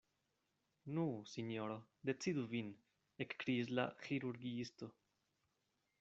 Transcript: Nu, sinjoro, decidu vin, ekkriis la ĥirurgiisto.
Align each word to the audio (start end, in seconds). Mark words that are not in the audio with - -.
Nu, 0.93 1.03
sinjoro, 1.31 1.75
decidu 2.09 2.45
vin, 2.53 2.71
ekkriis 3.25 3.69
la 3.81 3.85
ĥirurgiisto. 4.07 4.89